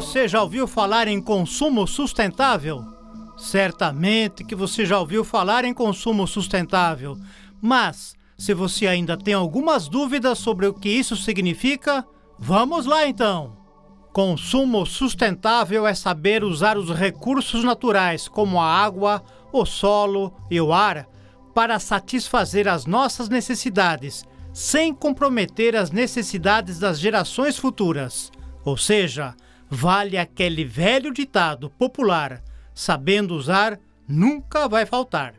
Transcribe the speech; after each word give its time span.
Você 0.00 0.26
já 0.26 0.40
ouviu 0.40 0.66
falar 0.66 1.08
em 1.08 1.20
consumo 1.20 1.86
sustentável? 1.86 2.82
Certamente 3.36 4.42
que 4.42 4.54
você 4.54 4.86
já 4.86 4.98
ouviu 4.98 5.22
falar 5.22 5.62
em 5.62 5.74
consumo 5.74 6.26
sustentável, 6.26 7.18
mas 7.60 8.14
se 8.34 8.54
você 8.54 8.86
ainda 8.86 9.14
tem 9.14 9.34
algumas 9.34 9.88
dúvidas 9.88 10.38
sobre 10.38 10.66
o 10.66 10.72
que 10.72 10.88
isso 10.88 11.16
significa, 11.16 12.02
vamos 12.38 12.86
lá 12.86 13.06
então! 13.06 13.58
Consumo 14.10 14.86
sustentável 14.86 15.86
é 15.86 15.92
saber 15.92 16.44
usar 16.44 16.78
os 16.78 16.88
recursos 16.88 17.62
naturais, 17.62 18.26
como 18.26 18.58
a 18.58 18.64
água, 18.64 19.22
o 19.52 19.66
solo 19.66 20.32
e 20.50 20.58
o 20.58 20.72
ar, 20.72 21.06
para 21.54 21.78
satisfazer 21.78 22.66
as 22.66 22.86
nossas 22.86 23.28
necessidades, 23.28 24.24
sem 24.50 24.94
comprometer 24.94 25.76
as 25.76 25.90
necessidades 25.90 26.78
das 26.78 26.98
gerações 26.98 27.58
futuras. 27.58 28.32
Ou 28.64 28.78
seja, 28.78 29.34
vale 29.70 30.18
aquele 30.18 30.64
velho 30.64 31.12
ditado 31.12 31.70
popular: 31.70 32.42
sabendo 32.74 33.34
usar, 33.34 33.78
nunca 34.08 34.68
vai 34.68 34.84
faltar. 34.84 35.34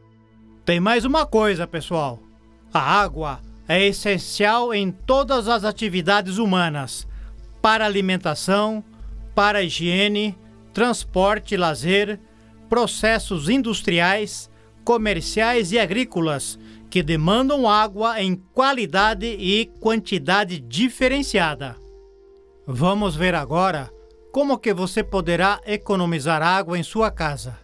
Tem 0.63 0.79
mais 0.79 1.03
uma 1.03 1.25
coisa, 1.25 1.67
pessoal: 1.67 2.19
a 2.73 2.79
água 2.79 3.41
é 3.67 3.85
essencial 3.85 4.73
em 4.73 4.91
todas 4.91 5.47
as 5.49 5.65
atividades 5.65 6.37
humanas 6.37 7.07
para 7.61 7.85
alimentação, 7.85 8.83
para 9.35 9.61
higiene, 9.61 10.37
transporte 10.73 11.57
lazer, 11.57 12.19
processos 12.69 13.49
industriais, 13.49 14.49
comerciais 14.83 15.71
e 15.71 15.77
agrícolas 15.77 16.57
que 16.89 17.03
demandam 17.03 17.69
água 17.69 18.21
em 18.21 18.35
qualidade 18.35 19.25
e 19.25 19.65
quantidade 19.79 20.59
diferenciada. 20.59 21.77
Vamos 22.67 23.15
ver 23.15 23.35
agora 23.35 23.91
como 24.31 24.57
que 24.57 24.73
você 24.73 25.03
poderá 25.03 25.59
economizar 25.65 26.41
água 26.41 26.77
em 26.77 26.83
sua 26.83 27.11
casa. 27.11 27.57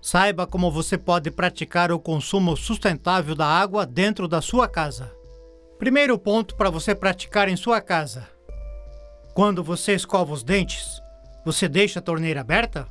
Saiba 0.00 0.46
como 0.46 0.70
você 0.70 0.96
pode 0.96 1.30
praticar 1.30 1.92
o 1.92 1.98
consumo 1.98 2.56
sustentável 2.56 3.34
da 3.34 3.46
água 3.46 3.86
dentro 3.86 4.26
da 4.26 4.40
sua 4.40 4.68
casa. 4.68 5.12
Primeiro 5.78 6.18
ponto 6.18 6.54
para 6.56 6.70
você 6.70 6.94
praticar 6.94 7.48
em 7.48 7.56
sua 7.56 7.80
casa 7.80 8.28
quando 9.40 9.62
você 9.62 9.94
escova 9.94 10.32
os 10.32 10.42
dentes, 10.42 11.00
você 11.44 11.68
deixa 11.68 11.98
a 11.98 12.02
torneira 12.02 12.40
aberta? 12.40 12.86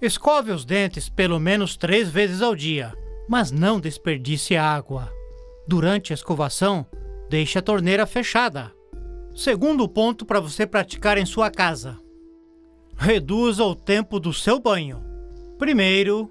Escove 0.00 0.50
os 0.50 0.64
dentes 0.64 1.08
pelo 1.08 1.38
menos 1.38 1.76
três 1.76 2.08
vezes 2.08 2.40
ao 2.40 2.54
dia, 2.54 2.94
mas 3.28 3.50
não 3.50 3.80
desperdice 3.80 4.56
água. 4.56 5.12
Durante 5.66 6.12
a 6.12 6.14
escovação, 6.14 6.86
deixe 7.28 7.58
a 7.58 7.62
torneira 7.62 8.06
fechada. 8.06 8.72
Segundo 9.34 9.88
ponto 9.88 10.24
para 10.24 10.40
você 10.40 10.66
praticar 10.66 11.18
em 11.18 11.26
sua 11.26 11.50
casa: 11.50 11.98
reduza 12.96 13.64
o 13.64 13.74
tempo 13.74 14.18
do 14.18 14.32
seu 14.32 14.58
banho. 14.58 15.02
Primeiro, 15.58 16.30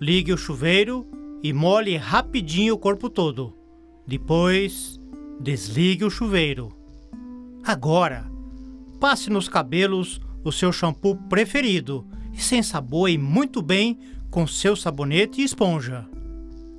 ligue 0.00 0.32
o 0.32 0.38
chuveiro 0.38 1.06
e 1.42 1.52
molhe 1.52 1.96
rapidinho 1.96 2.74
o 2.74 2.78
corpo 2.78 3.08
todo. 3.10 3.54
Depois, 4.06 5.00
desligue 5.40 6.04
o 6.04 6.10
chuveiro. 6.10 6.72
Agora, 7.64 8.34
Passe 9.04 9.28
nos 9.28 9.50
cabelos 9.50 10.18
o 10.42 10.50
seu 10.50 10.72
shampoo 10.72 11.14
preferido 11.28 12.06
e 12.32 12.40
se 12.40 12.56
ensaboe 12.56 13.18
muito 13.18 13.60
bem 13.60 13.98
com 14.30 14.46
seu 14.46 14.74
sabonete 14.74 15.42
e 15.42 15.44
esponja. 15.44 16.08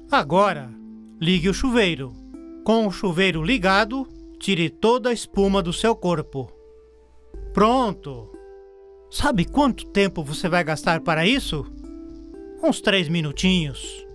Agora, 0.09 0.73
ligue 1.21 1.49
o 1.49 1.53
chuveiro. 1.53 2.13
Com 2.63 2.87
o 2.87 2.91
chuveiro 2.91 3.43
ligado, 3.43 4.07
tire 4.39 4.71
toda 4.71 5.09
a 5.09 5.13
espuma 5.13 5.61
do 5.61 5.71
seu 5.71 5.95
corpo. 5.95 6.51
Pronto! 7.53 8.34
Sabe 9.09 9.45
quanto 9.45 9.85
tempo 9.87 10.23
você 10.23 10.49
vai 10.49 10.63
gastar 10.63 11.01
para 11.01 11.25
isso? 11.25 11.65
Uns 12.61 12.81
três 12.81 13.07
minutinhos. 13.07 14.05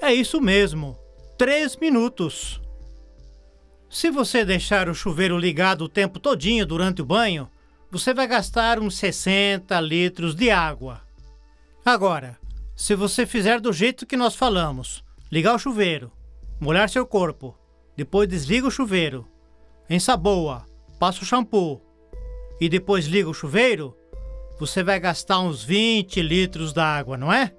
É 0.00 0.12
isso 0.12 0.40
mesmo, 0.40 0.98
três 1.36 1.76
minutos. 1.76 2.60
Se 3.90 4.10
você 4.10 4.44
deixar 4.44 4.88
o 4.88 4.94
chuveiro 4.94 5.38
ligado 5.38 5.82
o 5.82 5.88
tempo 5.88 6.18
todinho 6.18 6.66
durante 6.66 7.02
o 7.02 7.06
banho, 7.06 7.48
você 7.90 8.12
vai 8.12 8.26
gastar 8.26 8.80
uns 8.80 8.96
60 8.96 9.80
litros 9.80 10.34
de 10.34 10.50
água. 10.50 11.00
Agora, 11.84 12.38
se 12.74 12.94
você 12.94 13.24
fizer 13.24 13.60
do 13.60 13.72
jeito 13.72 14.04
que 14.04 14.16
nós 14.16 14.34
falamos, 14.34 15.04
ligar 15.30 15.54
o 15.54 15.58
chuveiro, 15.58 16.10
molhar 16.60 16.88
seu 16.88 17.06
corpo, 17.06 17.56
depois 17.96 18.28
desliga 18.28 18.66
o 18.66 18.70
chuveiro, 18.70 19.28
ensaboa, 19.88 20.66
passa 20.98 21.22
o 21.22 21.24
shampoo 21.24 21.80
e 22.60 22.68
depois 22.68 23.06
liga 23.06 23.28
o 23.28 23.34
chuveiro, 23.34 23.96
você 24.58 24.82
vai 24.82 24.98
gastar 25.00 25.40
uns 25.40 25.62
20 25.62 26.20
litros 26.22 26.72
d'água, 26.72 27.16
não 27.16 27.32
é? 27.32 27.52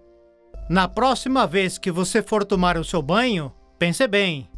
Na 0.70 0.88
próxima 0.88 1.46
vez 1.46 1.78
que 1.78 1.92
você 1.92 2.22
for 2.22 2.44
tomar 2.44 2.78
o 2.78 2.84
seu 2.84 3.02
banho, 3.02 3.52
pense 3.78 4.08
bem 4.08 4.50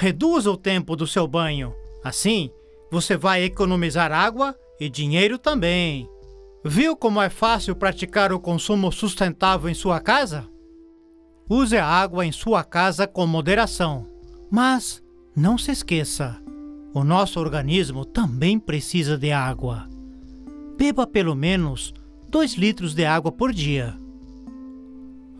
Reduza 0.00 0.48
o 0.48 0.56
tempo 0.56 0.94
do 0.94 1.08
seu 1.08 1.26
banho. 1.26 1.74
Assim, 2.04 2.52
você 2.88 3.16
vai 3.16 3.42
economizar 3.42 4.12
água 4.12 4.54
e 4.78 4.88
dinheiro 4.88 5.36
também. 5.36 6.08
Viu 6.64 6.96
como 6.96 7.20
é 7.20 7.28
fácil 7.28 7.74
praticar 7.74 8.32
o 8.32 8.38
consumo 8.38 8.92
sustentável 8.92 9.68
em 9.68 9.74
sua 9.74 9.98
casa? 9.98 10.48
Use 11.50 11.76
a 11.76 11.84
água 11.84 12.24
em 12.24 12.30
sua 12.30 12.62
casa 12.62 13.08
com 13.08 13.26
moderação. 13.26 14.06
Mas 14.48 15.02
não 15.34 15.58
se 15.58 15.72
esqueça: 15.72 16.40
o 16.94 17.02
nosso 17.02 17.40
organismo 17.40 18.04
também 18.04 18.56
precisa 18.56 19.18
de 19.18 19.32
água. 19.32 19.88
Beba 20.78 21.08
pelo 21.08 21.34
menos 21.34 21.92
2 22.28 22.54
litros 22.54 22.94
de 22.94 23.04
água 23.04 23.32
por 23.32 23.52
dia. 23.52 23.98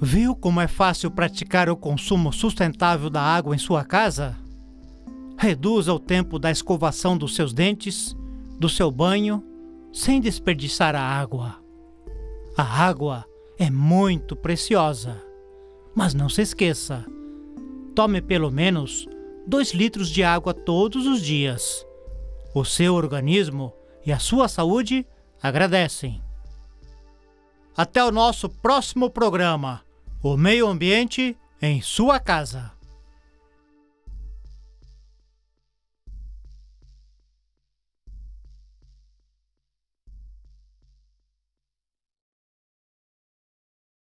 Viu 0.01 0.35
como 0.35 0.61
é 0.61 0.67
fácil 0.67 1.13
praticar 1.13 1.71
o 1.71 1.77
consumo 1.77 2.33
sustentável 2.33 3.09
da 3.09 3.23
água 3.23 3.55
em 3.55 3.59
sua 3.59 3.85
casa? 3.85 4.37
Reduza 5.39 5.95
o 5.95 6.01
tempo 6.01 6.41
da 6.41 6.51
escovação 6.51 7.17
dos 7.17 7.37
seus 7.37 7.53
dentes, 7.53 8.17
do 8.59 8.69
seu 8.69 8.91
banho, 8.91 9.45
sem 9.93 10.21
desperdiçar 10.21 10.97
a 10.97 11.01
água. 11.01 11.63
A 12.57 12.65
água 12.65 13.25
é 13.57 13.71
muito 13.71 14.35
preciosa. 14.35 15.23
Mas 15.95 16.15
não 16.15 16.29
se 16.29 16.43
esqueça: 16.43 17.07
tome 17.95 18.21
pelo 18.21 18.51
menos 18.51 19.07
2 19.47 19.73
litros 19.73 20.11
de 20.11 20.25
água 20.25 20.53
todos 20.53 21.07
os 21.07 21.23
dias. 21.23 21.87
O 22.53 22.65
seu 22.65 22.97
organismo 22.97 23.73
e 24.05 24.11
a 24.11 24.19
sua 24.19 24.49
saúde 24.49 25.07
agradecem. 25.43 26.23
Até 27.77 28.05
o 28.05 28.11
nosso 28.11 28.49
próximo 28.49 29.11
programa: 29.11 29.83
O 30.23 30.37
Meio 30.37 30.67
Ambiente 30.67 31.37
em 31.61 31.81
Sua 31.81 32.19
Casa. 32.19 32.78